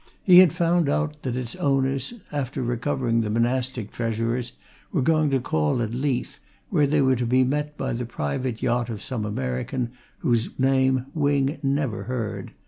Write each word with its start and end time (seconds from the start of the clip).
He 0.23 0.39
had 0.39 0.51
found 0.51 0.89
out 0.89 1.21
that 1.21 1.35
its 1.35 1.55
owners, 1.57 2.15
after 2.31 2.63
recovering 2.63 3.21
the 3.21 3.29
monastic 3.29 3.91
treasures, 3.91 4.53
were 4.91 5.03
going 5.03 5.29
to 5.29 5.39
call 5.39 5.79
at 5.79 5.93
Leith, 5.93 6.39
where 6.71 6.87
they 6.87 7.01
were 7.03 7.15
to 7.15 7.25
be 7.27 7.43
met 7.43 7.77
by 7.77 7.93
the 7.93 8.07
private 8.07 8.63
yacht 8.63 8.89
of 8.89 9.03
some 9.03 9.25
American, 9.25 9.91
whose 10.25 10.57
name 10.57 11.05
Wing 11.13 11.59
never 11.61 12.05
heard. 12.05 12.51